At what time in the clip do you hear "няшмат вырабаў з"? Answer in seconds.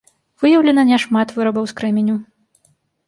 0.91-1.77